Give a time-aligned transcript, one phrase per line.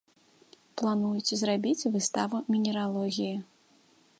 [0.81, 3.33] Плануюць зрабіць выставу мінералогіі.